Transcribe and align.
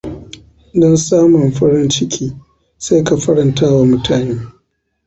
Don 0.79 0.95
samun 1.01 1.51
farin 1.59 1.89
ciki, 1.95 2.31
sai 2.85 2.99
ka 3.07 3.15
farantawa 3.23 3.81
mutane. 3.89 4.35